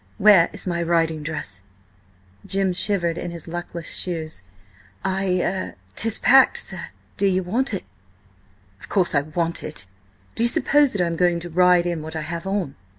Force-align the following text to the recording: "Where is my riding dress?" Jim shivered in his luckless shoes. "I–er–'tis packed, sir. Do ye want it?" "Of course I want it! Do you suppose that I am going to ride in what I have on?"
"Where 0.17 0.49
is 0.51 0.65
my 0.65 0.81
riding 0.81 1.21
dress?" 1.21 1.61
Jim 2.43 2.73
shivered 2.73 3.19
in 3.19 3.29
his 3.29 3.47
luckless 3.47 3.93
shoes. 3.93 4.41
"I–er–'tis 5.05 6.17
packed, 6.17 6.57
sir. 6.57 6.85
Do 7.17 7.27
ye 7.27 7.39
want 7.39 7.71
it?" 7.71 7.83
"Of 8.79 8.89
course 8.89 9.13
I 9.13 9.21
want 9.21 9.61
it! 9.61 9.85
Do 10.33 10.41
you 10.41 10.49
suppose 10.49 10.93
that 10.93 11.01
I 11.01 11.05
am 11.05 11.17
going 11.17 11.39
to 11.41 11.51
ride 11.51 11.85
in 11.85 12.01
what 12.01 12.15
I 12.15 12.21
have 12.21 12.47
on?" 12.47 12.75